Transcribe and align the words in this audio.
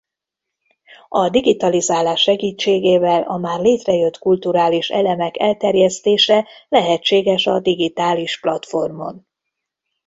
A 1.09 1.29
digitalizálás 1.29 2.21
segítségével 2.21 3.21
a 3.21 3.37
már 3.37 3.59
létrejött 3.59 4.17
kulturális 4.17 4.89
elemek 4.89 5.39
elterjesztése 5.39 6.47
lehetséges 6.69 7.47
a 7.47 7.59
digitális 7.59 8.39
platformon. 8.39 9.27